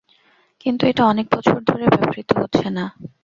কিন্তু 0.65 0.83
এটা 0.87 1.03
অনেক 1.05 1.25
বছর 1.35 1.57
ধরে 1.67 1.85
ব্যবহৃত 1.87 2.29
হচ্ছে 2.37 2.67
না। 2.69 2.85